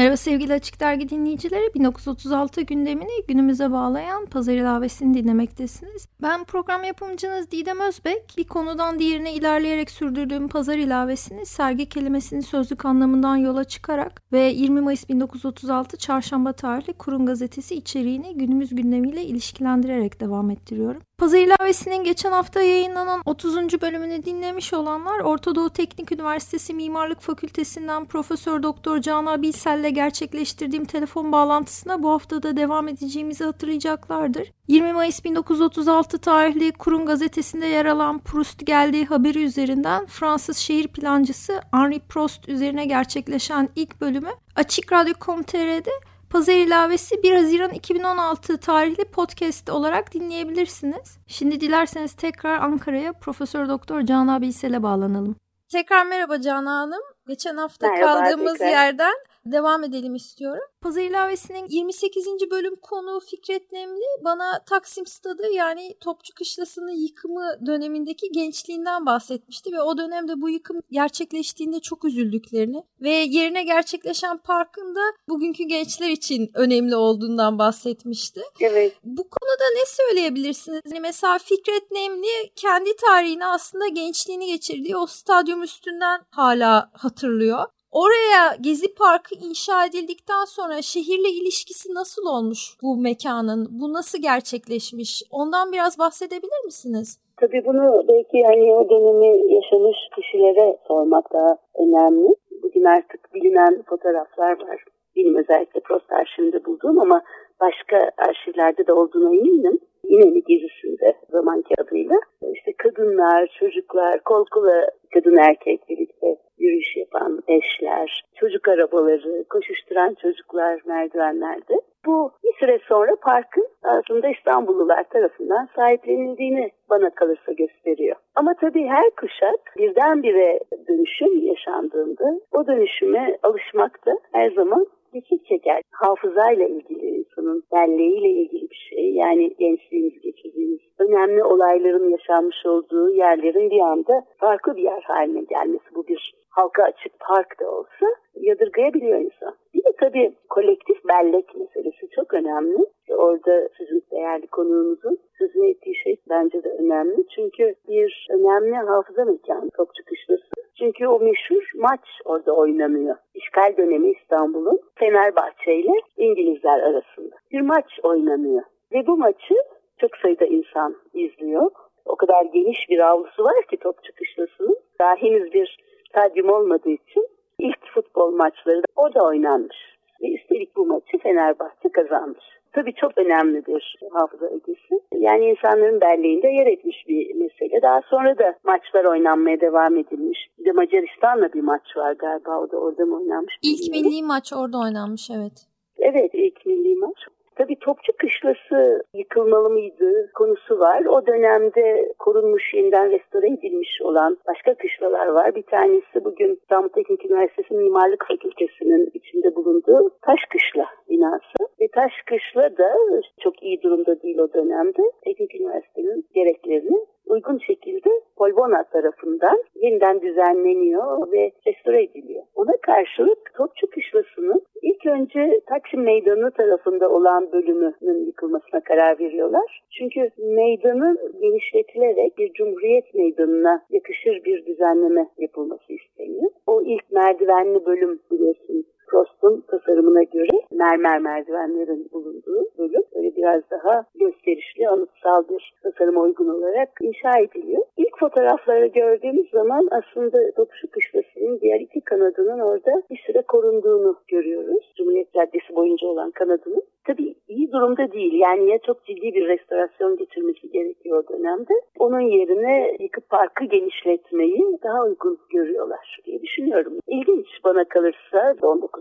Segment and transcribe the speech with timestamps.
[0.00, 1.74] Merhaba sevgili Açık Dergi dinleyicileri.
[1.74, 6.08] 1936 gündemini günümüze bağlayan Pazar ilavesini dinlemektesiniz.
[6.22, 8.34] Ben program yapımcınız Didem Özbek.
[8.36, 14.80] Bir konudan diğerine ilerleyerek sürdürdüğüm Pazar ilavesini sergi kelimesinin sözlük anlamından yola çıkarak ve 20
[14.80, 21.02] Mayıs 1936 Çarşamba tarihli Kurum Gazetesi içeriğini günümüz gündemiyle ilişkilendirerek devam ettiriyorum.
[21.20, 23.56] Pazar ilavesinin geçen hafta yayınlanan 30.
[23.56, 31.32] bölümünü dinlemiş olanlar Orta Doğu Teknik Üniversitesi Mimarlık Fakültesinden Profesör Doktor Cana Bilsel'le gerçekleştirdiğim telefon
[31.32, 34.52] bağlantısına bu haftada devam edeceğimizi hatırlayacaklardır.
[34.68, 41.60] 20 Mayıs 1936 tarihli Kurum gazetesinde yer alan Proust geldiği haberi üzerinden Fransız şehir plancısı
[41.72, 45.90] Henri Proust üzerine gerçekleşen ilk bölümü Açık Radyo.com.tr'de
[46.30, 51.18] Pazar ilavesi 1 Haziran 2016 tarihli podcast olarak dinleyebilirsiniz.
[51.26, 55.36] Şimdi dilerseniz tekrar Ankara'ya Profesör Doktor Cana Bilsel'e bağlanalım.
[55.72, 57.02] Tekrar merhaba Cana Hanım.
[57.28, 58.68] Geçen hafta merhaba, kaldığımız tekrar.
[58.68, 59.14] yerden
[59.46, 60.64] devam edelim istiyorum.
[60.80, 62.26] Pazar ilavesinin 28.
[62.50, 69.82] bölüm konu Fikret Nemli bana Taksim Stadı yani Topçu Kışlası'nın yıkımı dönemindeki gençliğinden bahsetmişti ve
[69.82, 76.50] o dönemde bu yıkım gerçekleştiğinde çok üzüldüklerini ve yerine gerçekleşen parkın da bugünkü gençler için
[76.54, 78.40] önemli olduğundan bahsetmişti.
[78.60, 78.96] Evet.
[79.04, 80.80] Bu konuda ne söyleyebilirsiniz?
[80.86, 87.64] Yani mesela Fikret Nemli kendi tarihini aslında gençliğini geçirdiği o stadyum üstünden hala hatırlıyor.
[87.92, 93.68] Oraya Gezi Parkı inşa edildikten sonra şehirle ilişkisi nasıl olmuş bu mekanın?
[93.80, 95.22] Bu nasıl gerçekleşmiş?
[95.30, 97.18] Ondan biraz bahsedebilir misiniz?
[97.36, 102.34] Tabii bunu belki yani o dönemi yaşamış kişilere sormak daha önemli.
[102.62, 104.84] Bugün artık bilinen fotoğraflar var.
[105.16, 107.22] Benim özellikle Prost arşivinde bulduğum ama
[107.60, 109.78] başka arşivlerde de olduğuna eminim.
[110.04, 112.16] İnönü gezisinde zamanki adıyla.
[112.54, 120.80] İşte kadınlar, çocuklar, kol kola kadın erkek birlikte yürüyüş yapan eşler, çocuk arabaları, koşuşturan çocuklar
[120.86, 121.80] merdivenlerde.
[122.06, 128.16] Bu bir süre sonra parkın aslında İstanbullular tarafından sahiplenildiğini bana kalırsa gösteriyor.
[128.34, 135.82] Ama tabii her kuşak birdenbire dönüşüm yaşandığında o dönüşüme alışmak da her zaman geçit çeker.
[135.90, 139.14] Hafızayla ilgili insanın belleğiyle ilgili bir şey.
[139.14, 145.94] Yani gençliğimiz geçirdiğimiz önemli olayların yaşanmış olduğu yerlerin bir anda farklı bir yer haline gelmesi.
[145.94, 149.54] Bu bir halka açık park da olsa yadırgayabiliyor insan.
[149.74, 152.78] Bir de tabii kolektif bellek meselesi çok önemli.
[153.08, 157.24] Orada sizin değerli konuğumuzun sözünü ettiği şey bence de önemli.
[157.34, 160.59] Çünkü bir önemli hafıza mekanı Topçu Kışlası.
[160.80, 163.16] Çünkü o meşhur maç orada oynanıyor.
[163.34, 167.36] İşgal dönemi İstanbul'un Fenerbahçe ile İngilizler arasında.
[167.52, 168.62] Bir maç oynanıyor.
[168.92, 169.54] Ve bu maçı
[169.98, 171.70] çok sayıda insan izliyor.
[172.04, 174.76] O kadar geniş bir avlusu var ki Topçu Kışlası'nın.
[175.00, 177.26] Daha henüz bir stadyum olmadığı için
[177.58, 179.76] ilk futbol maçları da orada oynanmış.
[180.22, 182.44] Ve üstelik bu maçı Fenerbahçe kazanmış.
[182.72, 184.94] Tabii çok önemli bir hafıza ögesi.
[185.18, 187.82] Yani insanların belleğinde yer etmiş bir mesele.
[187.82, 190.38] Daha sonra da maçlar oynanmaya devam edilmiş.
[190.58, 192.60] Bir de Macaristan'la bir maç var galiba.
[192.60, 193.54] O da orada mı oynanmış?
[193.62, 195.66] İlk milli maç orada oynanmış evet.
[195.98, 197.18] Evet ilk milli maç.
[197.56, 201.04] Tabii Topçu Kışlası yıkılmalı mıydı konusu var.
[201.04, 205.54] O dönemde korunmuş, yeniden restore edilmiş olan başka kışlalar var.
[205.54, 211.58] Bir tanesi bugün İstanbul Teknik Üniversitesi Mimarlık Fakültesi'nin içinde bulunduğu Taş Kışla binası.
[211.80, 212.96] Ve Taş Kışla da
[213.40, 215.02] çok iyi durumda değil o dönemde.
[215.24, 222.42] Teknik Üniversitenin gereklerini uygun şekilde Polbona tarafından yeniden düzenleniyor ve restore ediliyor.
[222.54, 224.62] Ona karşılık Topçu Kışlası'nın
[225.00, 229.82] ilk önce Taksim Meydanı tarafında olan bölümünün yıkılmasına karar veriyorlar.
[229.90, 236.50] Çünkü meydanın genişletilerek bir Cumhuriyet Meydanı'na yakışır bir düzenleme yapılması isteniyor.
[236.66, 244.04] O ilk merdivenli bölüm biliyorsunuz Prost'un tasarımına göre mermer merdivenlerin bulunduğu bölüm böyle biraz daha
[244.14, 247.82] gösterişli, anıtsal bir tasarıma uygun olarak inşa ediliyor.
[247.96, 254.92] İlk fotoğrafları gördüğümüz zaman aslında Topuşu Kışlası'nın diğer iki kanadının orada bir süre korunduğunu görüyoruz.
[254.96, 256.82] Cumhuriyet Caddesi boyunca olan kanadının.
[257.04, 258.32] Tabii iyi durumda değil.
[258.34, 261.72] Yani ya çok ciddi bir restorasyon geçirmesi gerekiyor o dönemde.
[261.98, 266.92] Onun yerine yıkıp parkı genişletmeyi daha uygun görüyorlar diye düşünüyorum.
[267.08, 268.99] İlginç bana kalırsa 19.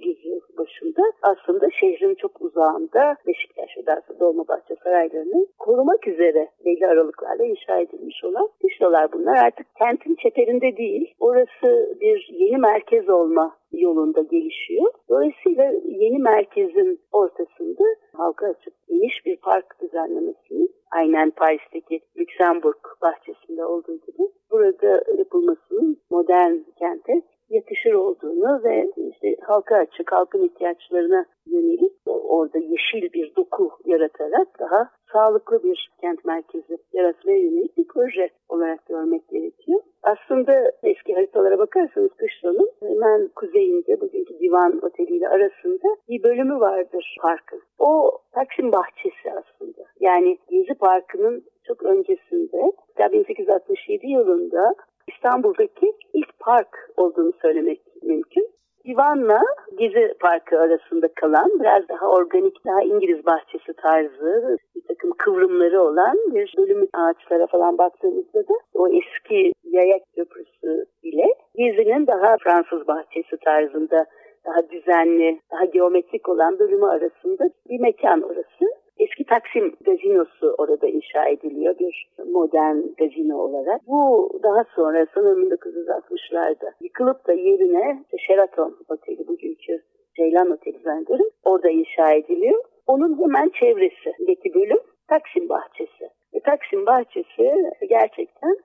[0.00, 7.44] yüzyıl başında aslında şehrin çok uzağında Beşiktaş ve daha Dolmabahçe saraylarını korumak üzere belli aralıklarla
[7.44, 9.36] inşa edilmiş olan kışlalar bunlar.
[9.36, 11.14] Artık kentin çeperinde değil.
[11.20, 14.92] Orası bir yeni merkez olma yolunda gelişiyor.
[15.08, 23.96] Dolayısıyla yeni merkezin ortasında halka açık geniş bir park düzenlemesini aynen Paris'teki Lüksemburg bahçesinde olduğu
[23.96, 32.58] gibi burada yapılmasının modern kente yakışır olduğunu ve işte halka açık, halkın ihtiyaçlarına yönelik orada
[32.58, 39.28] yeşil bir doku yaratarak daha sağlıklı bir kent merkezi yaratmaya yönelik bir proje olarak görmek
[39.28, 39.80] gerekiyor.
[40.02, 47.16] Aslında eski haritalara bakarsanız Kışla'nın hemen kuzeyinde bugünkü Divan Oteli ile arasında bir bölümü vardır
[47.22, 47.62] parkın.
[47.78, 49.82] O Taksim Bahçesi aslında.
[50.00, 52.72] Yani Gezi Parkı'nın çok öncesinde
[53.12, 54.74] 1867 yılında
[55.14, 58.48] İstanbul'daki ilk park olduğunu söylemek mümkün.
[58.86, 59.42] Divan'la
[59.78, 66.16] Gezi Parkı arasında kalan biraz daha organik, daha İngiliz bahçesi tarzı bir takım kıvrımları olan
[66.34, 73.36] bir bölümü ağaçlara falan baktığımızda da o eski yayak köprüsü ile Gezi'nin daha Fransız bahçesi
[73.36, 74.06] tarzında
[74.46, 78.64] daha düzenli, daha geometrik olan bölümü arasında bir mekan orası.
[78.98, 83.80] Eski Taksim gazinosu orada inşa ediliyor bir modern gazino olarak.
[83.86, 89.82] Bu daha sonra sanırım 1960'larda yıkılıp da yerine Sheraton Oteli bugünkü
[90.16, 92.64] Ceylan Oteli zannederim orada inşa ediliyor.
[92.86, 96.04] Onun hemen çevresindeki bölüm Taksim Bahçesi.
[96.34, 98.56] Ve Taksim Bahçesi gerçekten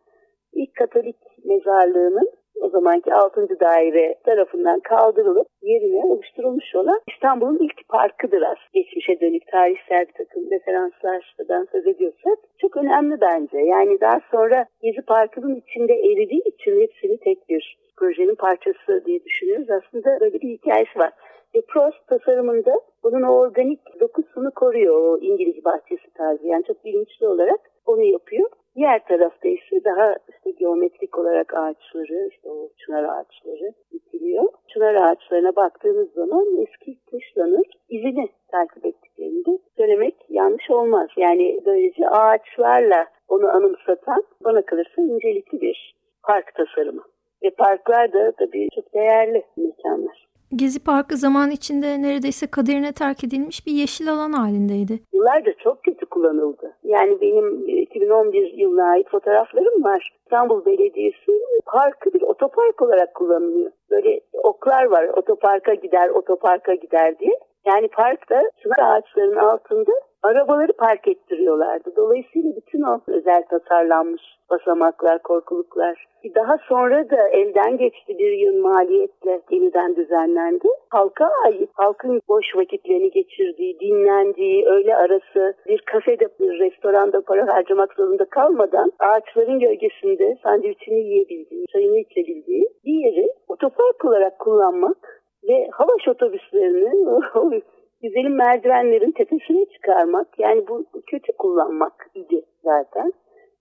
[0.53, 2.29] ilk Katolik mezarlığının
[2.61, 3.59] o zamanki 6.
[3.59, 8.57] daire tarafından kaldırılıp yerine oluşturulmuş olan İstanbul'un ilk parkıdır az.
[8.73, 13.57] Geçmişe dönük tarihsel bir takım referanslardan söz ediyorsak çok önemli bence.
[13.57, 19.69] Yani daha sonra Gezi Parkı'nın içinde eridiği için hepsini tek bir projenin parçası diye düşünüyoruz.
[19.69, 21.11] Aslında böyle bir hikayesi var.
[21.55, 26.47] Ve Prost tasarımında bunun o organik dokusunu koruyor o İngiliz bahçesi tarzı.
[26.47, 28.49] Yani çok bilinçli olarak onu yapıyor.
[28.75, 34.43] Diğer tarafta ise daha işte geometrik olarak ağaçları, işte o çınar ağaçları dikiliyor.
[34.67, 41.09] Çınar ağaçlarına baktığımız zaman eski kışlanın izini takip ettiklerini de söylemek yanlış olmaz.
[41.17, 47.03] Yani böylece ağaçlarla onu anımsatan bana kalırsa incelikli bir park tasarımı.
[47.43, 50.27] Ve parklar da tabii çok değerli mekanlar.
[50.55, 54.99] Gezi Parkı zaman içinde neredeyse kaderine terk edilmiş bir yeşil alan halindeydi.
[55.13, 56.73] Yıllarca çok kötü kullanıldı.
[56.83, 60.13] Yani benim 2011 yılına ait fotoğraflarım var.
[60.23, 61.31] İstanbul Belediyesi
[61.65, 63.71] parkı bir otopark olarak kullanılıyor.
[63.91, 67.39] Böyle oklar var otoparka gider otoparka gider diye.
[67.65, 69.91] Yani parkta çınar ağaçların altında
[70.23, 71.95] arabaları park ettiriyorlardı.
[71.95, 76.05] Dolayısıyla bütün o özel tasarlanmış basamaklar, korkuluklar
[76.35, 80.67] daha sonra da elden geçti bir yıl maliyetle yeniden düzenlendi.
[80.89, 87.93] Halka ait, halkın boş vakitlerini geçirdiği, dinlendiği, öğle arası bir kafede, bir restoranda para harcamak
[87.93, 96.07] zorunda kalmadan ağaçların gölgesinde sandviçini yiyebildiği, çayını içebildiği bir yeri otopark olarak kullanmak ve havaş
[96.07, 97.21] otobüslerini
[98.03, 103.13] güzelim merdivenlerin tepesine çıkarmak yani bu kötü kullanmak idi zaten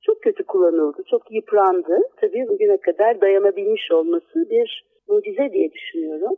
[0.06, 1.98] çok kötü kullanıldı, çok yıprandı.
[2.20, 6.36] Tabii bugüne kadar dayanabilmiş olması bir mucize diye düşünüyorum.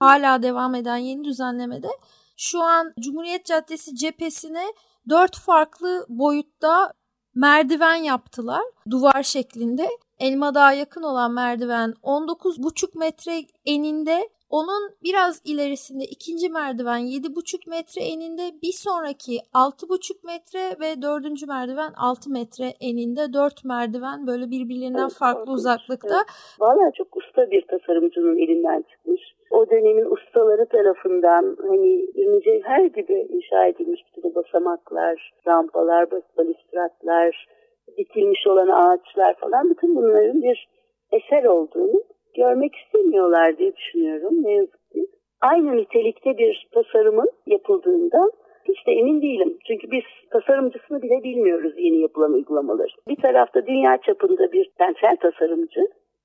[0.00, 1.88] Hala devam eden yeni düzenlemede
[2.36, 4.64] şu an Cumhuriyet Caddesi cephesine
[5.08, 6.92] dört farklı boyutta
[7.34, 9.88] merdiven yaptılar duvar şeklinde.
[10.20, 13.32] Elma Dağı yakın olan merdiven 19,5 metre
[13.66, 21.46] eninde onun biraz ilerisinde ikinci merdiven 7,5 metre eninde bir sonraki 6,5 metre ve dördüncü
[21.46, 25.58] merdiven 6 metre eninde dört merdiven böyle birbirlerinden evet, farklı korkunç.
[25.58, 26.16] uzaklıkta.
[26.16, 26.60] Evet.
[26.60, 29.20] Valla çok usta bir tasarımcının elinden çıkmış.
[29.50, 37.48] O dönemin ustaları tarafından hani bir her gibi inşa edilmiş bütün basamaklar, rampalar, balistratlar,
[37.96, 40.68] dikilmiş olan ağaçlar falan bütün bunların bir
[41.12, 42.02] eser olduğunu
[42.34, 45.06] görmek istemiyorlar diye düşünüyorum ne yazık ki.
[45.40, 48.30] Aynı nitelikte bir tasarımın yapıldığından
[48.68, 49.58] hiç de emin değilim.
[49.66, 52.92] Çünkü biz tasarımcısını bile bilmiyoruz yeni yapılan uygulamaları.
[53.08, 55.80] Bir tarafta dünya çapında bir kentsel tasarımcı.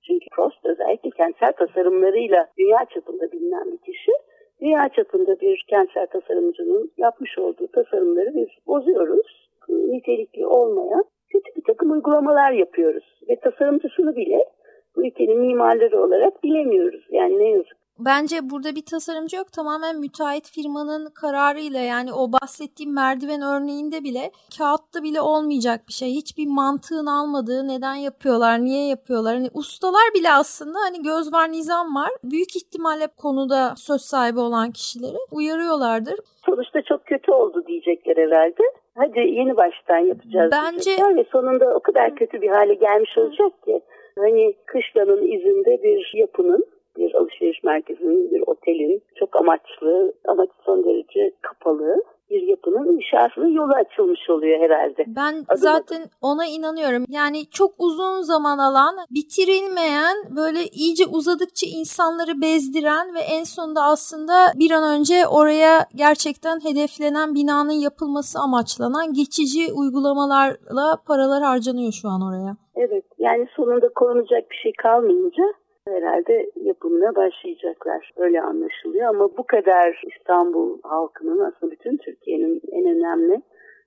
[0.07, 4.11] Çünkü Prost özellikle kentsel tasarımlarıyla dünya çapında bilinen bir kişi.
[4.61, 9.49] Dünya çapında bir kentsel tasarımcının yapmış olduğu tasarımları biz bozuyoruz.
[9.69, 13.03] Nitelikli olmayan kötü bir takım uygulamalar yapıyoruz.
[13.29, 14.45] Ve tasarımcısını bile
[14.97, 17.07] ülkenin mimarları olarak bilemiyoruz.
[17.11, 19.51] Yani ne yazık Bence burada bir tasarımcı yok.
[19.51, 26.09] Tamamen müteahhit firmanın kararıyla yani o bahsettiğim merdiven örneğinde bile kağıtta bile olmayacak bir şey.
[26.09, 29.33] Hiçbir mantığın almadığı neden yapıyorlar, niye yapıyorlar.
[29.35, 32.09] Hani ustalar bile aslında hani göz var, nizam var.
[32.23, 36.15] Büyük ihtimalle konuda söz sahibi olan kişileri uyarıyorlardır.
[36.45, 38.63] Sonuçta çok kötü oldu diyecekler herhalde.
[38.97, 40.85] Hadi yeni baştan yapacağız Bence...
[40.85, 43.81] diyecekler ve sonunda o kadar kötü bir hale gelmiş olacak ki.
[44.19, 46.65] Hani kışlanın izinde bir yapının
[46.97, 52.74] bir alışveriş merkezinin, bir otelin çok amaçlı ama son derece kapalı bir yapının
[53.05, 55.03] inşasının yolu açılmış oluyor herhalde.
[55.07, 56.09] Ben Adım zaten adım.
[56.21, 57.05] ona inanıyorum.
[57.09, 64.33] Yani çok uzun zaman alan, bitirilmeyen, böyle iyice uzadıkça insanları bezdiren ve en sonunda aslında
[64.55, 72.21] bir an önce oraya gerçekten hedeflenen binanın yapılması amaçlanan geçici uygulamalarla paralar harcanıyor şu an
[72.21, 72.55] oraya.
[72.75, 75.43] Evet yani sonunda korunacak bir şey kalmayınca
[75.87, 78.11] herhalde yapımına başlayacaklar.
[78.17, 83.41] Öyle anlaşılıyor ama bu kadar İstanbul halkının aslında bütün Türkiye'nin en önemli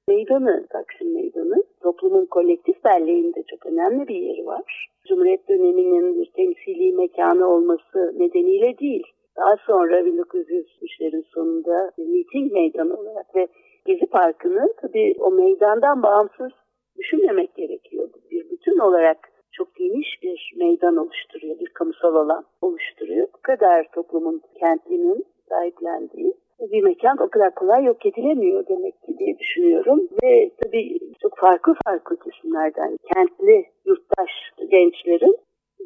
[0.08, 1.62] meydanı Taksim Meydanı.
[1.82, 4.88] Toplumun kolektif belleğinde çok önemli bir yeri var.
[5.08, 9.06] Cumhuriyet döneminin bir temsili mekanı olması nedeniyle değil.
[9.36, 13.48] Daha sonra 1970'lerin sonunda miting meydanı olarak ve
[13.86, 16.52] Gezi Parkı'nı tabii o meydandan bağımsız
[16.98, 18.08] düşünmemek gerekiyor.
[18.30, 19.18] Bir bütün olarak
[19.58, 23.26] çok geniş bir meydan oluşturuyor, bir kamusal alan oluşturuyor.
[23.36, 29.38] Bu kadar toplumun, kentlinin sahiplendiği bir mekan o kadar kolay yok edilemiyor demek ki diye
[29.38, 30.08] düşünüyorum.
[30.22, 34.30] Ve tabii çok farklı farklı kesimlerden kentli yurttaş
[34.70, 35.36] gençlerin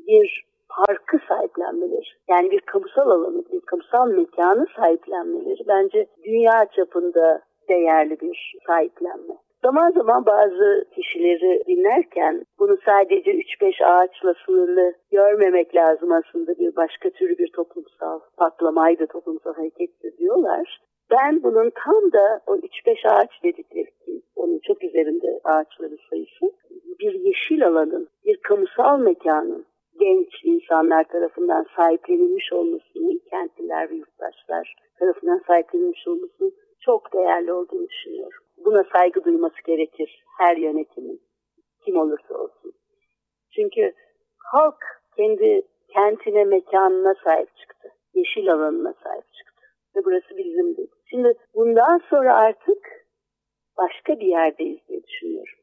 [0.08, 8.20] bir parkı sahiplenmeleri, yani bir kamusal alanı, bir kamusal mekanı sahiplenmeleri bence dünya çapında değerli
[8.20, 9.34] bir sahiplenme.
[9.64, 17.10] Zaman zaman bazı kişileri dinlerken bunu sadece 3-5 ağaçla sınırlı görmemek lazım aslında bir başka
[17.10, 20.80] türlü bir toplumsal patlamaydı, toplumsal harekettir diyorlar.
[21.10, 26.52] Ben bunun tam da o 3-5 ağaç dedikleri ki onun çok üzerinde ağaçların sayısı
[27.00, 29.66] bir yeşil alanın, bir kamusal mekanın
[30.00, 38.41] genç insanlar tarafından sahiplenilmiş olmasının, kentliler ve yurttaşlar tarafından sahiplenilmiş olmasının çok değerli olduğunu düşünüyorum
[38.72, 41.20] buna saygı duyması gerekir her yönetimin
[41.84, 42.72] kim olursa olsun.
[43.54, 43.92] Çünkü
[44.38, 44.78] halk
[45.16, 47.88] kendi kentine, mekanına sahip çıktı.
[48.14, 49.66] Yeşil alanına sahip çıktı.
[49.96, 50.86] Ve burası bizimdi.
[51.10, 53.06] Şimdi bundan sonra artık
[53.78, 55.54] başka bir yerdeyiz diye düşünüyorum.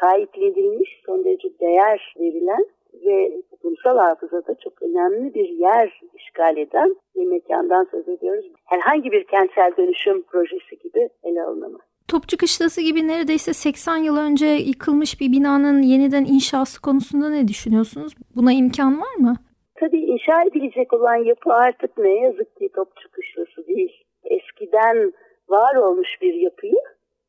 [0.00, 2.66] Sahiplenilmiş, son derece değer verilen
[3.06, 8.46] ve toplumsal hafızada çok önemli bir yer işgal eden bir mekandan söz ediyoruz.
[8.64, 11.89] Herhangi bir kentsel dönüşüm projesi gibi ele alınamaz.
[12.10, 18.12] Topçu Kışlası gibi neredeyse 80 yıl önce yıkılmış bir binanın yeniden inşası konusunda ne düşünüyorsunuz?
[18.36, 19.34] Buna imkan var mı?
[19.80, 24.04] Tabii inşa edilecek olan yapı artık ne yazık ki Topçu Kışlası değil.
[24.24, 25.12] Eskiden
[25.48, 26.80] var olmuş bir yapıyı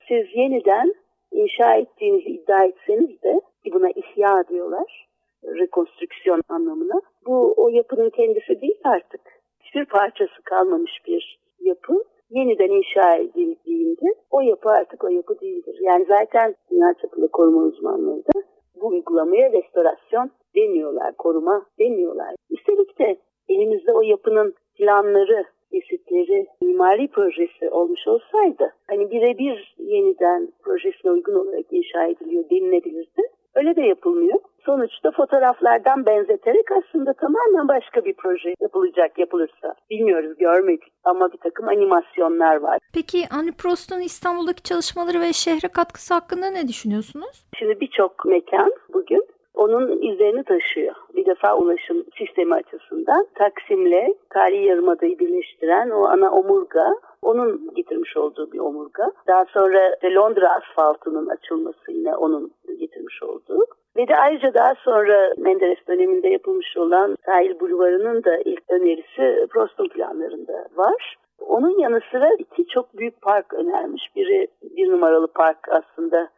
[0.08, 0.94] siz yeniden
[1.32, 3.42] inşa ettiğinizi iddia etseniz de
[3.74, 5.08] buna ihya diyorlar.
[5.44, 7.02] Rekonstrüksiyon anlamına.
[7.26, 9.22] Bu o yapının kendisi değil artık.
[9.60, 15.78] Hiçbir parçası kalmamış bir yapı yeniden inşa edildiğinde o yapı artık o yapı değildir.
[15.82, 18.42] Yani zaten dünya çapında koruma uzmanları da
[18.82, 22.36] bu uygulamaya restorasyon demiyorlar, koruma demiyorlar.
[22.50, 23.18] Üstelik de
[23.50, 31.66] elimizde o yapının planları, kesitleri, mimari projesi olmuş olsaydı hani birebir yeniden projesine uygun olarak
[31.72, 33.22] inşa ediliyor denilebilirdi.
[33.56, 34.40] Öyle de yapılmıyor.
[34.66, 39.76] Sonuçta fotoğraflardan benzeterek aslında tamamen başka bir proje yapılacak yapılırsa.
[39.90, 42.78] Bilmiyoruz görmedik ama bir takım animasyonlar var.
[42.94, 47.46] Peki Annie Prost'un İstanbul'daki çalışmaları ve şehre katkısı hakkında ne düşünüyorsunuz?
[47.60, 50.96] Şimdi birçok mekan bugün onun izlerini taşıyor.
[51.16, 58.52] Bir defa ulaşım sistemi açısından Taksim'le Tarihi Yarımada'yı birleştiren o ana omurga onun getirmiş olduğu
[58.52, 59.12] bir omurga.
[59.28, 63.66] Daha sonra Londra asfaltının açılması yine onun getirmiş olduğu.
[63.98, 69.88] Ve de ayrıca daha sonra Menderes döneminde yapılmış olan sahil bulvarının da ilk önerisi Prost'un
[69.88, 71.16] planlarında var.
[71.40, 74.16] Onun yanı sıra iki çok büyük park önermiş.
[74.16, 76.30] Biri bir numaralı park aslında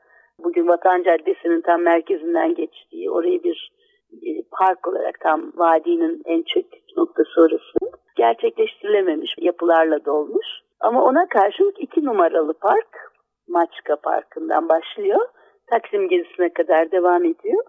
[0.43, 3.71] bugün Vatan Caddesi'nin tam merkezinden geçtiği orayı bir
[4.11, 6.65] e, park olarak tam vadinin en çök
[6.97, 10.45] noktası orası gerçekleştirilememiş yapılarla dolmuş.
[10.79, 13.13] Ama ona karşılık iki numaralı park
[13.47, 15.29] Maçka Parkı'ndan başlıyor.
[15.71, 17.63] Taksim gezisine kadar devam ediyor.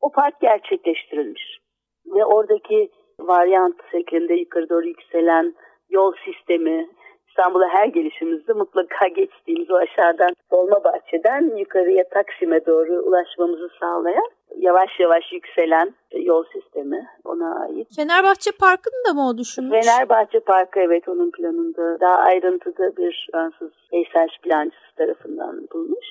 [0.00, 1.58] O park gerçekleştirilmiş.
[2.06, 5.54] Ve oradaki varyant şeklinde yukarı doğru yükselen
[5.90, 6.88] yol sistemi,
[7.30, 15.32] İstanbul'a her gelişimizde mutlaka geçtiğimiz o aşağıdan Dolmabahçe'den yukarıya Taksim'e doğru ulaşmamızı sağlayan yavaş yavaş
[15.32, 17.88] yükselen yol sistemi ona ait.
[17.96, 19.86] Fenerbahçe Parkı'nı da mı o düşünmüş?
[19.86, 26.06] Fenerbahçe Parkı evet onun planında daha ayrıntıda bir Fransız peyzaj plancısı tarafından bulmuş.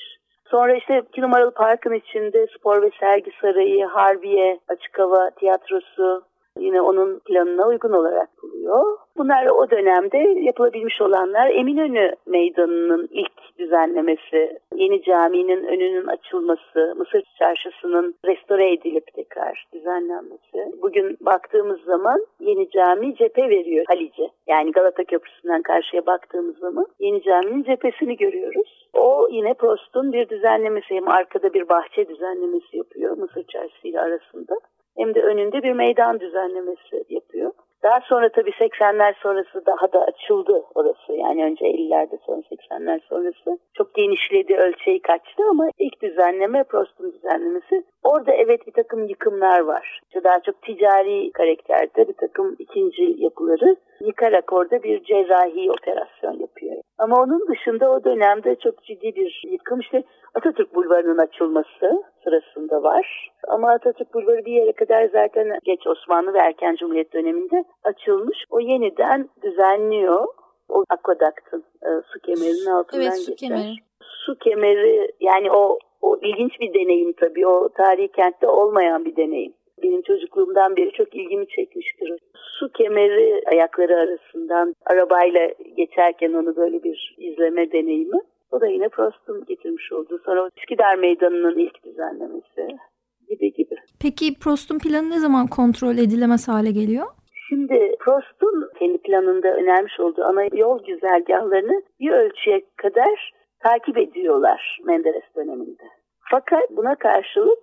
[0.51, 6.23] Sonra işte iki numaralı parkın içinde spor ve sergi sarayı, Harbiye, açık hava tiyatrosu,
[6.59, 8.97] yine onun planına uygun olarak buluyor.
[9.17, 18.15] Bunlar o dönemde yapılabilmiş olanlar Eminönü Meydanı'nın ilk düzenlemesi, yeni caminin önünün açılması, Mısır Çarşısı'nın
[18.25, 20.81] restore edilip tekrar düzenlenmesi.
[20.81, 24.29] Bugün baktığımız zaman yeni cami cephe veriyor Halice.
[24.47, 28.89] Yani Galata Köprüsü'nden karşıya baktığımız zaman yeni caminin cephesini görüyoruz.
[28.93, 34.59] O yine Prost'un bir düzenlemesi hem arkada bir bahçe düzenlemesi yapıyor Mısır Çarşısı ile arasında
[35.00, 37.51] hem de önünde bir meydan düzenlemesi yapıyor.
[37.84, 41.13] Daha sonra tabii 80'ler sonrası daha da açıldı orası.
[41.13, 43.60] Yani önce 50'lerde sonra 80'ler sonrası.
[43.74, 47.84] Çok genişledi, ölçeği kaçtı ama ilk düzenleme Prost'un düzenlemesi.
[48.03, 50.00] Orada evet bir takım yıkımlar var.
[50.03, 56.75] İşte daha çok ticari karakterde bir takım ikinci yapıları yıkarak orada bir cerrahi operasyon yapıyor.
[56.98, 60.03] Ama onun dışında o dönemde çok ciddi bir yıkım işte
[60.34, 63.31] Atatürk Bulvarı'nın açılması sırasında var.
[63.47, 68.38] Ama Atatürk Bulvarı bir yere kadar zaten geç Osmanlı ve erken Cumhuriyet döneminde açılmış.
[68.49, 70.27] O yeniden düzenliyor.
[70.69, 73.49] O akvadaktın e, su kemerinin altından evet, su geçer.
[73.49, 73.75] Kemeri.
[74.01, 77.47] Su kemeri yani o, o ilginç bir deneyim tabii.
[77.47, 79.53] O tarihi kentte olmayan bir deneyim.
[79.83, 82.19] Benim çocukluğumdan beri çok ilgimi çekmiştir.
[82.35, 88.19] Su kemeri ayakları arasından arabayla geçerken onu böyle bir izleme deneyimi.
[88.51, 90.20] O da yine Prost'un getirmiş olduğu.
[90.25, 92.77] Sonra Üsküdar Meydanı'nın ilk düzenlemesi
[93.29, 93.75] gibi gibi.
[94.01, 97.08] Peki Prost'un planı ne zaman kontrol edilemez hale geliyor?
[97.50, 105.36] Şimdi Prost'un kendi planında önermiş olduğu ana yol güzergahlarını bir ölçüye kadar takip ediyorlar Menderes
[105.36, 105.84] döneminde.
[106.32, 107.60] Fakat buna karşılık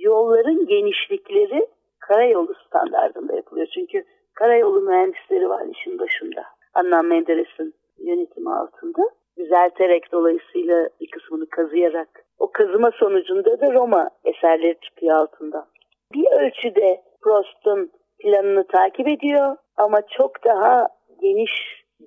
[0.00, 1.66] yolların genişlikleri
[1.98, 3.66] karayolu standartında yapılıyor.
[3.74, 4.04] Çünkü
[4.34, 6.44] karayolu mühendisleri var işin başında.
[6.74, 9.02] Adnan Menderes'in yönetimi altında.
[9.38, 12.08] Düzelterek dolayısıyla bir kısmını kazıyarak.
[12.38, 15.66] O kazıma sonucunda da Roma eserleri çıkıyor altından.
[16.14, 20.88] Bir ölçüde Prost'un planını takip ediyor ama çok daha
[21.22, 21.52] geniş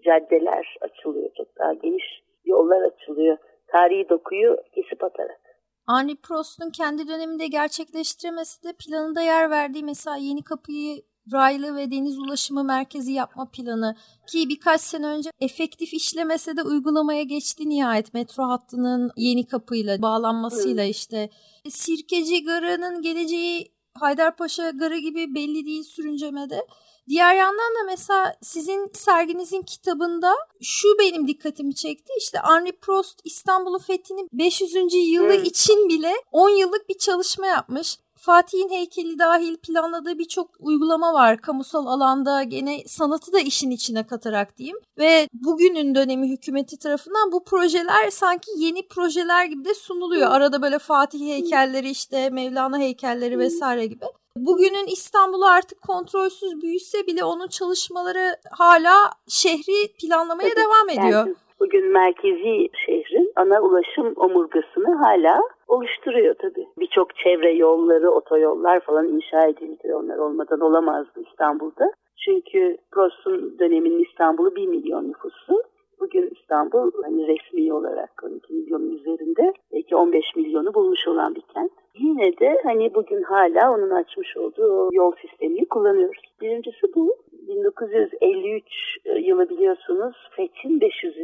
[0.06, 1.30] caddeler açılıyor.
[1.38, 2.06] Çok daha geniş
[2.46, 3.38] yollar açılıyor.
[3.68, 5.42] Tarihi dokuyu kesip atarak.
[5.90, 11.02] Henri Prost'un kendi döneminde gerçekleştiremesi de planında yer verdiği mesela Yeni Kapı'yı
[11.34, 13.96] raylı ve deniz ulaşımı merkezi yapma planı
[14.28, 20.84] ki birkaç sene önce efektif işlemese de uygulamaya geçti nihayet metro hattının yeni kapıyla bağlanmasıyla
[20.84, 21.30] işte.
[21.70, 26.68] Sirkeci Garı'nın geleceği Haydarpaşa Garı gibi belli değil sürüncemede.
[27.10, 32.14] Diğer yandan da mesela sizin serginizin kitabında şu benim dikkatimi çekti.
[32.18, 34.74] İşte Henri Prost İstanbul'u fethinin 500.
[34.94, 35.48] yılı Evet.
[35.48, 37.98] için bile 10 yıllık bir çalışma yapmış.
[38.22, 44.58] Fatih'in heykeli dahil planladığı birçok uygulama var kamusal alanda gene sanatı da işin içine katarak
[44.58, 44.78] diyeyim.
[44.98, 50.32] Ve bugünün dönemi hükümeti tarafından bu projeler sanki yeni projeler gibi de sunuluyor.
[50.32, 54.06] Arada böyle Fatih heykelleri işte Mevlana heykelleri vesaire gibi.
[54.38, 61.28] Bugünün İstanbul'u artık kontrolsüz büyüse bile onun çalışmaları hala şehri planlamaya Tabii, devam ediyor.
[61.28, 66.68] Yani bugün merkezi şehrin ana ulaşım omurgasını hala oluşturuyor tabii.
[66.80, 69.96] Birçok çevre yolları, otoyollar falan inşa edildi.
[69.96, 71.92] Onlar olmadan olamazdı İstanbul'da.
[72.26, 75.64] Çünkü Prost'un döneminin İstanbul'u 1 milyon nüfusu.
[76.00, 81.72] Bugün İstanbul hani resmi olarak 12 milyonun üzerinde belki 15 milyonu bulmuş olan bir kent.
[81.96, 86.22] Yine de hani bugün hala onun açmış olduğu yol sistemini kullanıyoruz.
[86.42, 87.16] Birincisi bu.
[87.52, 88.66] 1953
[89.06, 91.16] yılı biliyorsunuz Fethin 500.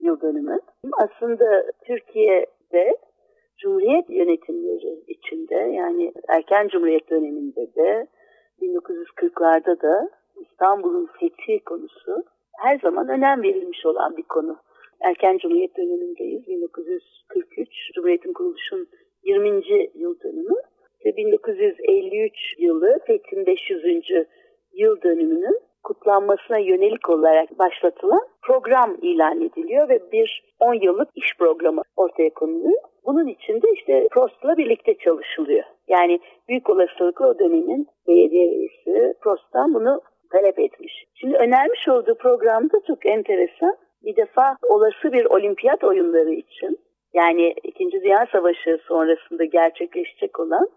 [0.00, 0.58] yıl dönümü.
[0.92, 2.96] Aslında Türkiye'de
[3.58, 8.06] Cumhuriyet yönetimleri içinde yani erken Cumhuriyet döneminde de
[8.62, 12.24] 1940'larda da İstanbul'un fethi konusu
[12.58, 14.56] her zaman önem verilmiş olan bir konu.
[15.00, 16.46] Erken Cumhuriyet dönemindeyiz.
[16.46, 18.88] 1943 Cumhuriyet'in kuruluşun
[19.24, 19.48] 20.
[19.94, 20.56] yıl dönümü
[21.04, 23.84] ve 1953 yılı Fethin 500.
[24.76, 31.82] yıl dönümünün kutlanmasına yönelik olarak başlatılan program ilan ediliyor ve bir 10 yıllık iş programı
[31.96, 32.80] ortaya konuluyor.
[33.06, 35.64] Bunun içinde işte Prost'la birlikte çalışılıyor.
[35.88, 40.00] Yani büyük olasılıkla o dönemin belediye reisi Prost'tan bunu
[40.32, 41.04] talep etmiş.
[41.14, 43.76] Şimdi önermiş olduğu programda çok enteresan.
[44.04, 46.78] Bir defa olası bir olimpiyat oyunları için
[47.14, 47.92] yani 2.
[47.92, 50.68] Dünya Savaşı sonrasında gerçekleşecek olan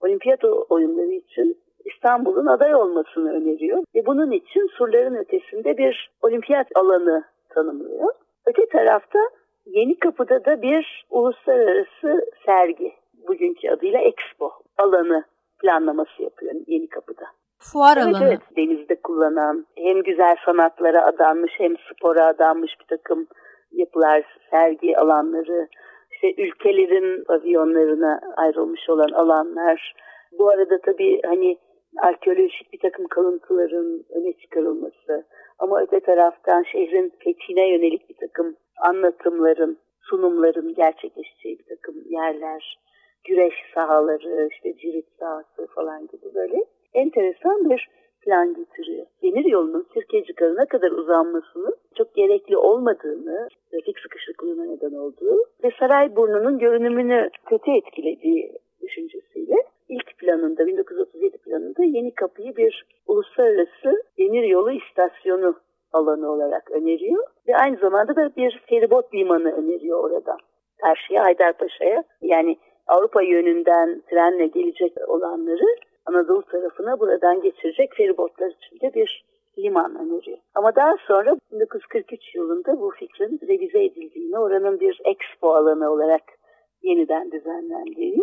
[0.00, 1.58] olimpiyat oyunları için
[1.94, 3.84] İstanbul'un aday olmasını öneriyor.
[3.94, 8.12] Ve bunun için surların ötesinde bir olimpiyat alanı tanımlıyor.
[8.46, 9.18] Öte tarafta
[9.66, 12.92] Yeni Kapı'da da bir uluslararası sergi,
[13.28, 15.24] bugünkü adıyla Expo alanı
[15.62, 17.24] planlaması yapıyor Yeni Kapı'da.
[17.58, 18.28] Fuar evet, alanı.
[18.28, 23.26] Evet, denizde kullanan hem güzel sanatlara adanmış hem spora adanmış bir takım
[23.72, 25.68] yapılar, sergi alanları,
[26.12, 29.94] işte ülkelerin pavyonlarına ayrılmış olan alanlar.
[30.38, 31.58] Bu arada tabii hani
[31.98, 35.26] arkeolojik bir takım kalıntıların öne çıkarılması
[35.58, 38.56] ama öte taraftan şehrin fethine yönelik bir takım
[38.88, 42.78] anlatımların, sunumların gerçekleşeceği bir takım yerler,
[43.24, 47.88] güreş sahaları, işte cirit sahası falan gibi böyle enteresan bir
[48.24, 49.06] plan getiriyor.
[49.22, 56.58] Demir yolunun Sirkeci Garı'na kadar uzanmasının çok gerekli olmadığını, trafik sıkışıklığına neden olduğu ve Sarayburnu'nun
[56.58, 59.56] görünümünü kötü etkilediği düşüncesiyle
[59.88, 65.54] ilk planında 1937 planında Yeni Kapı'yı bir uluslararası demir yolu istasyonu
[65.92, 70.36] alanı olarak öneriyor ve aynı zamanda da bir feribot limanı öneriyor orada.
[70.82, 78.94] Karşıya Haydarpaşa'ya yani Avrupa yönünden trenle gelecek olanları Anadolu tarafına buradan geçirecek feribotlar için de
[78.94, 79.24] bir
[79.58, 80.38] liman öneriyor.
[80.54, 86.22] Ama daha sonra 1943 yılında bu fikrin revize edildiğini, oranın bir expo alanı olarak
[86.82, 88.22] yeniden düzenlendiğini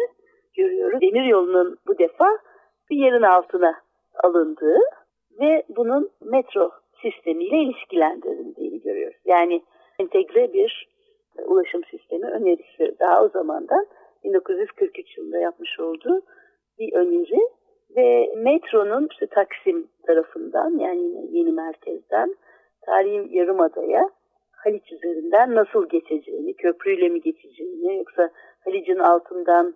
[0.53, 1.01] görüyoruz.
[1.01, 2.37] Demir yolunun bu defa
[2.89, 3.75] bir yerin altına
[4.23, 4.79] alındığı
[5.39, 9.17] ve bunun metro sistemiyle ilişkilendirildiğini görüyoruz.
[9.25, 9.61] Yani
[9.99, 10.87] entegre bir
[11.45, 13.85] ulaşım sistemi önerisi daha o zamandan
[14.23, 16.21] 1943 yılında yapmış olduğu
[16.79, 17.39] bir öneri
[17.95, 22.35] ve metronun işte Taksim tarafından yani yeni merkezden
[22.85, 24.09] tarihi yarımadaya
[24.51, 28.29] Haliç üzerinden nasıl geçeceğini, köprüyle mi geçeceğini yoksa
[28.65, 29.73] Halic'in altından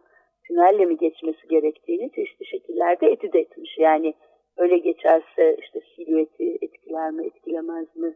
[0.48, 3.78] tünelle mi geçmesi gerektiğini çeşitli şekillerde etüt etmiş.
[3.78, 4.14] Yani
[4.58, 8.16] öyle geçerse işte silüeti etkiler mi etkilemez mi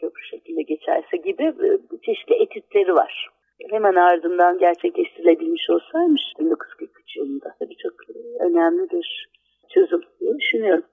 [0.00, 1.68] köprü şekilde geçerse gibi e,
[2.06, 3.28] çeşitli etütleri var.
[3.70, 7.92] Hemen ardından gerçekleştirilebilmiş olsaymış 1943 yılında tabii çok
[8.40, 9.28] önemli bir
[9.74, 10.84] çözüm diye düşünüyorum.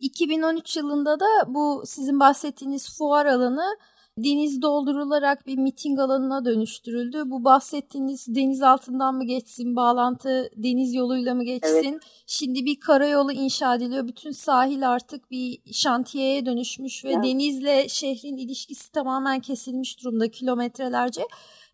[0.00, 3.76] 2013 yılında da bu sizin bahsettiğiniz fuar alanı
[4.18, 7.22] deniz doldurularak bir miting alanına dönüştürüldü.
[7.26, 11.92] Bu bahsettiğiniz deniz altından mı geçsin, bağlantı deniz yoluyla mı geçsin?
[11.92, 12.02] Evet.
[12.26, 14.08] Şimdi bir karayolu inşa ediliyor.
[14.08, 17.24] Bütün sahil artık bir şantiyeye dönüşmüş ve evet.
[17.24, 21.22] denizle şehrin ilişkisi tamamen kesilmiş durumda kilometrelerce.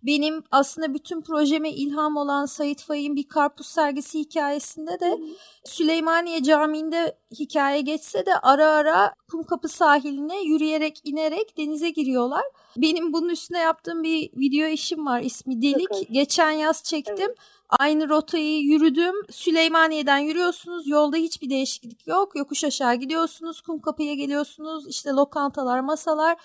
[0.02, 5.18] Benim aslında bütün projeme ilham olan Sait Faik'in bir karpuz sergisi hikayesinde de
[5.64, 12.42] Süleymaniye Camii'nde hikaye geçse de ara ara Kumkapı sahiline yürüyerek inerek denize giriyorlar.
[12.76, 15.90] Benim bunun üstüne yaptığım bir video işim var ismi Delik.
[15.90, 16.06] Okay.
[16.10, 17.16] Geçen yaz çektim.
[17.18, 17.38] Evet.
[17.68, 19.14] Aynı rotayı yürüdüm.
[19.30, 20.88] Süleymaniye'den yürüyorsunuz.
[20.88, 22.36] Yolda hiçbir değişiklik yok.
[22.36, 23.60] Yokuş aşağı gidiyorsunuz.
[23.60, 24.88] Kumkapı'ya geliyorsunuz.
[24.88, 26.36] İşte lokantalar, masalar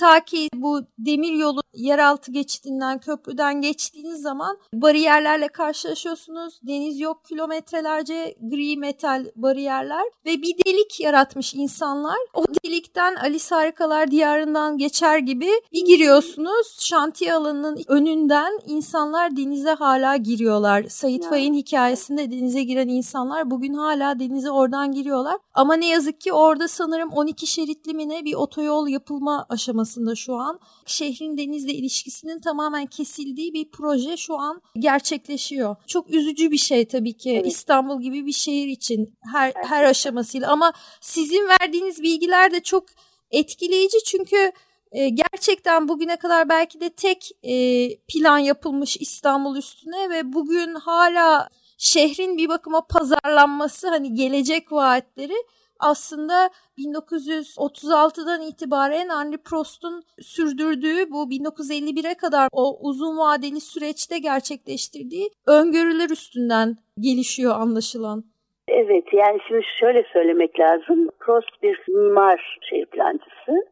[0.00, 6.60] Ta ki bu demir yolu yeraltı geçitinden, köprüden geçtiğiniz zaman bariyerlerle karşılaşıyorsunuz.
[6.62, 12.16] Deniz yok kilometrelerce gri metal bariyerler ve bir delik yaratmış insanlar.
[12.34, 16.76] O delikten Alice Harikalar Diyarı'ndan geçer gibi bir giriyorsunuz.
[16.80, 20.84] Şantiye alanının önünden insanlar denize hala giriyorlar.
[20.88, 25.38] Sait Faik'in hikayesinde denize giren insanlar bugün hala denize oradan giriyorlar.
[25.54, 30.14] Ama ne yazık ki orada sanırım 12 şeritli mi ne bir otoyol yapılma aşaması aslında
[30.14, 30.60] şu an.
[30.86, 35.76] Şehrin denizle ilişkisinin tamamen kesildiği bir proje şu an gerçekleşiyor.
[35.86, 37.46] Çok üzücü bir şey tabii ki evet.
[37.46, 42.84] İstanbul gibi bir şehir için her her aşamasıyla ama sizin verdiğiniz bilgiler de çok
[43.30, 44.52] etkileyici çünkü
[44.92, 47.54] e, gerçekten bugüne kadar belki de tek e,
[47.96, 51.48] plan yapılmış İstanbul üstüne ve bugün hala
[51.78, 55.36] şehrin bir bakıma pazarlanması hani gelecek vaatleri
[55.80, 66.10] aslında 1936'dan itibaren Henry Prost'un sürdürdüğü bu 1951'e kadar o uzun vadeli süreçte gerçekleştirdiği öngörüler
[66.10, 68.24] üstünden gelişiyor anlaşılan.
[68.68, 71.08] Evet yani şimdi şöyle söylemek lazım.
[71.20, 73.66] Prost bir mimar şehir plancısı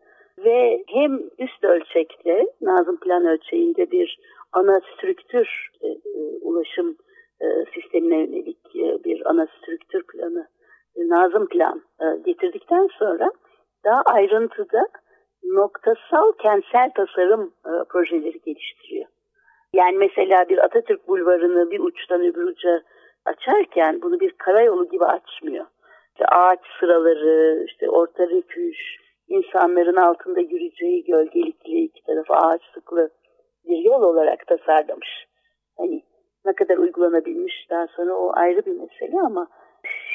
[0.44, 4.18] ve hem üst ölçekte Nazım Plan ölçeğinde bir
[4.52, 5.98] ana strüktür e, e,
[6.42, 6.96] ulaşım
[7.40, 10.48] e, sistemine yönelik e, bir ana strüktür planı
[10.98, 13.30] Nazım Plan e, getirdikten sonra
[13.84, 14.86] daha ayrıntıda
[15.44, 19.06] noktasal kentsel tasarım e, projeleri geliştiriyor.
[19.72, 22.82] Yani mesela bir Atatürk Bulvarı'nı bir uçtan öbür uca
[23.24, 25.66] açarken bunu bir karayolu gibi açmıyor.
[26.12, 28.76] İşte ağaç sıraları, işte orta refüj,
[29.28, 33.10] insanların altında yürüyeceği gölgelikli iki tarafı ağaç sıklı
[33.68, 35.26] bir yol olarak tasarlamış.
[35.78, 36.02] Hani
[36.44, 39.48] ne kadar uygulanabilmiş daha sonra o ayrı bir mesele ama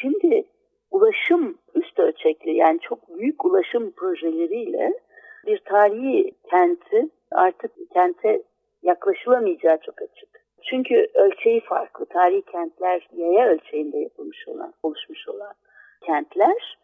[0.02, 0.46] şimdi
[0.94, 4.94] ulaşım üst ölçekli yani çok büyük ulaşım projeleriyle
[5.46, 8.44] bir tarihi kenti artık kente
[8.84, 10.30] yaklaşılamayacağı çok açık.
[10.70, 12.06] Çünkü ölçeği farklı.
[12.06, 15.54] Tarihi kentler yaya ölçeğinde yapılmış olan, oluşmuş olan
[16.06, 16.78] kentler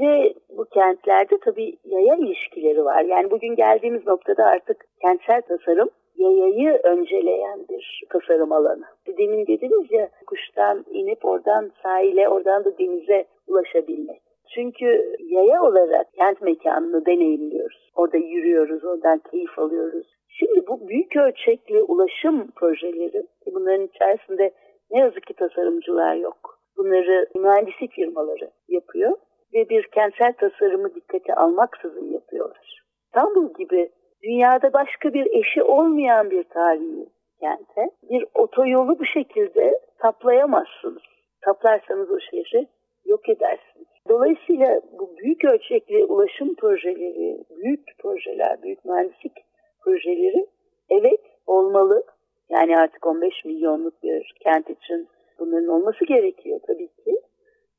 [0.00, 3.02] ve bu kentlerde tabii yaya ilişkileri var.
[3.02, 8.84] Yani bugün geldiğimiz noktada artık kentsel tasarım yayayı önceleyen bir tasarım alanı.
[9.18, 14.22] Demin dediniz ya kuştan inip oradan sahile, oradan da denize ulaşabilmek.
[14.54, 17.90] Çünkü yaya olarak kent mekanını deneyimliyoruz.
[17.96, 20.06] Orada yürüyoruz, oradan keyif alıyoruz.
[20.28, 24.50] Şimdi bu büyük ölçekli ulaşım projeleri, bunların içerisinde
[24.90, 26.58] ne yazık ki tasarımcılar yok.
[26.76, 29.16] Bunları mühendislik firmaları yapıyor
[29.54, 32.82] ve bir kentsel tasarımı dikkate almaksızın yapıyorlar.
[33.04, 33.90] İstanbul gibi
[34.22, 37.08] dünyada başka bir eşi olmayan bir tarihi
[37.40, 41.02] kente bir otoyolu bu şekilde saplayamazsınız.
[41.44, 42.66] Saplarsanız o şehri
[43.08, 43.88] yok edersiniz.
[44.08, 49.32] Dolayısıyla bu büyük ölçekli ulaşım projeleri, büyük projeler, büyük mühendislik
[49.80, 50.46] projeleri
[50.90, 52.04] evet olmalı.
[52.50, 57.20] Yani artık 15 milyonluk bir kent için bunların olması gerekiyor tabii ki.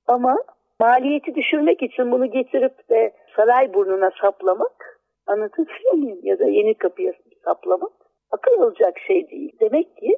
[0.07, 0.37] Ama
[0.79, 6.19] maliyeti düşürmek için bunu getirip de saray burnuna saplamak anlatabiliyor muyum?
[6.23, 7.13] Ya da yeni kapıya
[7.45, 7.91] saplamak
[8.31, 9.51] akıl olacak şey değil.
[9.59, 10.17] Demek ki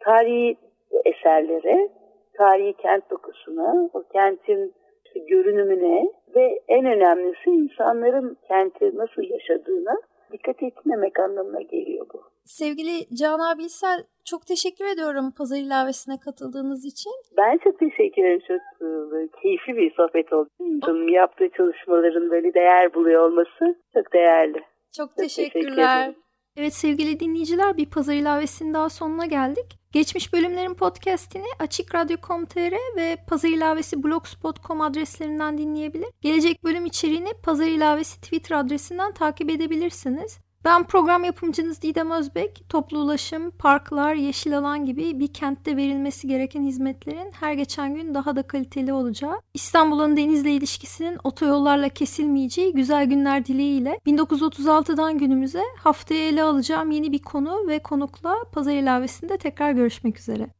[0.00, 0.56] tarihi
[1.04, 1.88] eserlere,
[2.36, 4.74] tarihi kent dokusuna, o kentin
[5.28, 9.96] görünümüne ve en önemlisi insanların kenti nasıl yaşadığına
[10.32, 12.22] dikkat etmemek anlamına geliyor bu.
[12.44, 17.12] Sevgili Canan Bilsel çok teşekkür ediyorum pazar ilavesine katıldığınız için.
[17.36, 18.40] Ben çok teşekkür ederim.
[18.48, 20.48] Çok e, keyifli bir sohbet oldu.
[21.10, 24.58] Yaptığı çalışmaların böyle değer buluyor olması çok değerli.
[24.96, 26.06] Çok, çok teşekkürler.
[26.06, 29.79] Teşekkür evet sevgili dinleyiciler bir pazar ilavesinin daha sonuna geldik.
[29.92, 36.08] Geçmiş bölümlerin podcastini açıkradyo.com.tr ve Pazar İlavesi blogspot.com adreslerinden dinleyebilir.
[36.20, 40.38] Gelecek bölüm içeriğini Pazar İlavesi Twitter adresinden takip edebilirsiniz.
[40.64, 42.64] Ben program yapımcınız Didem Özbek.
[42.68, 48.36] Toplu ulaşım, parklar, yeşil alan gibi bir kentte verilmesi gereken hizmetlerin her geçen gün daha
[48.36, 56.42] da kaliteli olacağı, İstanbul'un denizle ilişkisinin otoyollarla kesilmeyeceği güzel günler dileğiyle 1936'dan günümüze haftaya ele
[56.42, 60.59] alacağım yeni bir konu ve konukla pazar ilavesinde tekrar görüşmek üzere.